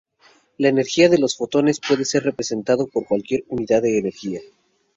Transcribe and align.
La 0.57 0.69
energía 0.69 1.09
de 1.09 1.19
los 1.19 1.37
fotones 1.37 1.79
puede 1.79 2.05
ser 2.05 2.23
representado 2.23 2.87
por 2.87 3.05
cualquier 3.05 3.43
unidad 3.49 3.83
de 3.83 3.99
energía. 3.99 4.41